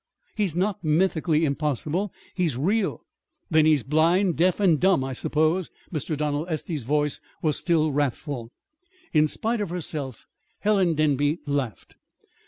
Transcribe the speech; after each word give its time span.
"He's 0.35 0.55
not 0.55 0.83
mythically 0.83 1.45
impossible. 1.45 2.11
He's 2.33 2.57
real." 2.57 3.05
"Then 3.51 3.67
he's 3.67 3.83
blind, 3.83 4.35
deaf, 4.35 4.59
and 4.59 4.79
dumb, 4.79 5.03
I 5.03 5.13
suppose!" 5.13 5.69
Mr. 5.93 6.17
Donald 6.17 6.49
Estey's 6.49 6.85
voice 6.85 7.21
was 7.43 7.55
still 7.57 7.91
wrathful. 7.91 8.49
In 9.13 9.27
spite 9.27 9.61
of 9.61 9.69
herself 9.69 10.25
Helen 10.61 10.95
Denby 10.95 11.41
laughed. 11.45 11.97